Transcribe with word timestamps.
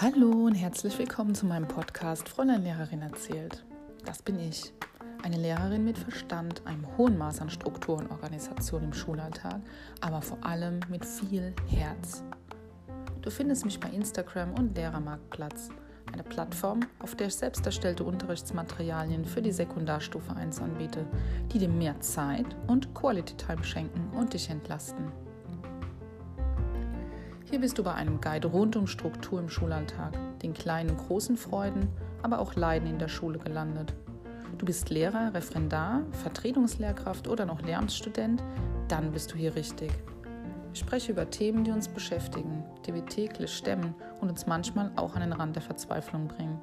Hallo 0.00 0.30
und 0.46 0.54
herzlich 0.54 0.96
willkommen 0.96 1.34
zu 1.34 1.44
meinem 1.44 1.66
Podcast 1.66 2.28
Fräulein 2.28 2.62
Lehrerin 2.62 3.02
erzählt. 3.02 3.64
Das 4.04 4.22
bin 4.22 4.38
ich, 4.38 4.72
eine 5.24 5.36
Lehrerin 5.36 5.84
mit 5.84 5.98
Verstand, 5.98 6.64
einem 6.66 6.86
hohen 6.96 7.18
Maß 7.18 7.40
an 7.40 7.50
Struktur 7.50 7.96
und 7.96 8.08
Organisation 8.12 8.84
im 8.84 8.92
Schulalltag, 8.92 9.60
aber 10.00 10.22
vor 10.22 10.38
allem 10.46 10.78
mit 10.88 11.04
viel 11.04 11.52
Herz. 11.66 12.22
Du 13.22 13.30
findest 13.30 13.64
mich 13.64 13.80
bei 13.80 13.88
Instagram 13.88 14.54
und 14.54 14.76
Lehrermarktplatz, 14.76 15.70
eine 16.12 16.22
Plattform, 16.22 16.78
auf 17.00 17.16
der 17.16 17.26
ich 17.26 17.34
selbst 17.34 17.66
erstellte 17.66 18.04
Unterrichtsmaterialien 18.04 19.24
für 19.24 19.42
die 19.42 19.50
Sekundarstufe 19.50 20.32
1 20.36 20.60
anbiete, 20.60 21.04
die 21.52 21.58
dir 21.58 21.68
mehr 21.68 21.98
Zeit 21.98 22.46
und 22.68 22.94
Quality 22.94 23.34
Time 23.36 23.64
schenken 23.64 24.16
und 24.16 24.32
dich 24.32 24.48
entlasten. 24.48 25.10
Hier 27.50 27.60
bist 27.60 27.78
du 27.78 27.82
bei 27.82 27.94
einem 27.94 28.20
Guide 28.20 28.48
rund 28.48 28.76
um 28.76 28.86
Struktur 28.86 29.40
im 29.40 29.48
Schulalltag, 29.48 30.12
den 30.40 30.52
kleinen 30.52 30.94
großen 30.98 31.38
Freuden, 31.38 31.88
aber 32.20 32.40
auch 32.40 32.54
Leiden 32.56 32.86
in 32.86 32.98
der 32.98 33.08
Schule 33.08 33.38
gelandet. 33.38 33.94
Du 34.58 34.66
bist 34.66 34.90
Lehrer, 34.90 35.32
Referendar, 35.32 36.02
Vertretungslehrkraft 36.22 37.26
oder 37.26 37.46
noch 37.46 37.62
Lehramtsstudent, 37.62 38.44
dann 38.88 39.12
bist 39.12 39.32
du 39.32 39.36
hier 39.36 39.54
richtig. 39.54 39.90
Ich 40.74 40.80
spreche 40.80 41.12
über 41.12 41.30
Themen, 41.30 41.64
die 41.64 41.70
uns 41.70 41.88
beschäftigen, 41.88 42.64
die 42.86 42.92
wir 42.92 43.06
täglich 43.06 43.56
stemmen 43.56 43.94
und 44.20 44.28
uns 44.28 44.46
manchmal 44.46 44.92
auch 44.96 45.14
an 45.14 45.22
den 45.22 45.32
Rand 45.32 45.56
der 45.56 45.62
Verzweiflung 45.62 46.28
bringen. 46.28 46.60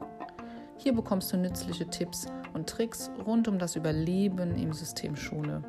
Hier 0.77 0.93
bekommst 0.93 1.33
du 1.33 1.37
nützliche 1.37 1.87
Tipps 1.87 2.27
und 2.53 2.69
Tricks 2.69 3.09
rund 3.25 3.47
um 3.47 3.57
das 3.57 3.75
Überleben 3.75 4.55
im 4.55 4.71
System 4.71 5.15
Schule. 5.15 5.63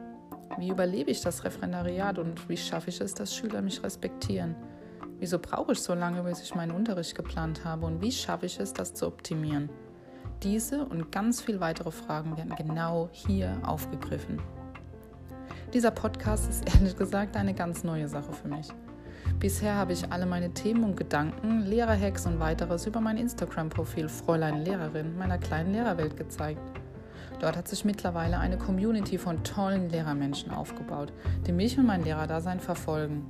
Wie 0.59 0.69
überlebe 0.69 1.11
ich 1.11 1.23
das 1.23 1.43
Referendariat 1.43 2.19
und 2.19 2.51
wie 2.51 2.57
schaffe 2.59 2.91
ich 2.91 3.01
es, 3.01 3.15
dass 3.15 3.35
Schüler 3.35 3.63
mich 3.63 3.83
respektieren? 3.83 4.55
Wieso 5.19 5.39
brauche 5.39 5.73
ich 5.73 5.81
so 5.81 5.95
lange, 5.95 6.23
bis 6.25 6.43
ich 6.43 6.55
meinen 6.55 6.73
Unterricht 6.73 7.15
geplant 7.15 7.65
habe 7.65 7.87
und 7.87 8.03
wie 8.03 8.13
schaffe 8.13 8.45
ich 8.45 8.61
es, 8.61 8.75
das 8.75 8.93
zu 8.93 9.07
optimieren? 9.07 9.71
Diese 10.43 10.85
und 10.85 11.11
ganz 11.11 11.41
viele 11.41 11.61
weitere 11.61 11.91
Fragen 11.91 12.37
werden 12.37 12.55
genau 12.55 13.09
hier 13.13 13.59
aufgegriffen. 13.65 14.43
Dieser 15.73 15.91
Podcast 15.91 16.51
ist 16.51 16.75
ehrlich 16.75 16.97
gesagt 16.97 17.35
eine 17.37 17.55
ganz 17.55 17.83
neue 17.83 18.09
Sache 18.09 18.33
für 18.33 18.49
mich. 18.49 18.69
Bisher 19.41 19.75
habe 19.75 19.95
ich 19.95 20.13
alle 20.13 20.27
meine 20.27 20.51
Themen 20.51 20.85
und 20.85 20.97
Gedanken, 20.97 21.63
Lehrerhacks 21.63 22.27
und 22.27 22.39
weiteres 22.39 22.87
über 22.87 23.01
mein 23.01 23.17
Instagram-Profil 23.17 24.11
Fräulein 24.11 24.65
Lehrerin 24.65 25.17
meiner 25.17 25.39
kleinen 25.39 25.73
Lehrerwelt 25.73 26.17
gezeigt. 26.17 26.61
Dort 27.41 27.57
hat 27.57 27.69
sich 27.69 27.85
mittlerweile 27.85 28.39
eine 28.39 28.59
Community 28.59 29.17
von 29.17 29.43
tollen 29.45 29.89
Lehrermenschen 29.89 30.53
aufgebaut, 30.53 31.13
die 31.47 31.53
mich 31.53 31.79
und 31.79 31.87
mein 31.87 32.05
Lehrerdasein 32.05 32.61
verfolgen. 32.61 33.27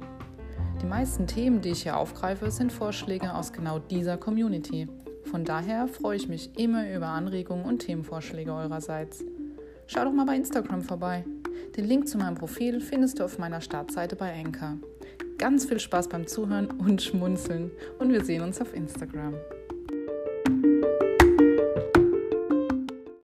Die 0.83 0.87
meisten 0.87 1.27
Themen, 1.27 1.63
die 1.63 1.71
ich 1.71 1.85
hier 1.85 1.97
aufgreife, 1.97 2.51
sind 2.51 2.71
Vorschläge 2.71 3.35
aus 3.35 3.53
genau 3.53 3.79
dieser 3.79 4.17
Community. 4.19 4.89
Von 5.25 5.45
daher 5.45 5.89
freue 5.89 6.17
ich 6.17 6.29
mich 6.29 6.59
immer 6.59 6.93
über 6.93 7.07
Anregungen 7.07 7.65
und 7.65 7.81
Themenvorschläge 7.81 8.53
eurerseits. 8.53 9.25
Schau 9.87 10.05
doch 10.05 10.13
mal 10.13 10.27
bei 10.27 10.37
Instagram 10.37 10.83
vorbei. 10.83 11.25
Den 11.77 11.87
Link 11.87 12.09
zu 12.09 12.19
meinem 12.19 12.35
Profil 12.35 12.81
findest 12.81 13.19
du 13.19 13.25
auf 13.25 13.39
meiner 13.39 13.61
Startseite 13.61 14.17
bei 14.17 14.33
Anchor. 14.33 14.77
Ganz 15.39 15.65
viel 15.65 15.81
Spaß 15.81 16.09
beim 16.09 16.27
Zuhören 16.27 16.67
und 16.67 17.03
Schmunzeln 17.03 17.71
und 17.99 18.13
wir 18.13 18.25
sehen 18.25 18.43
uns 18.43 18.61
auf 18.61 18.75
Instagram. 18.75 19.35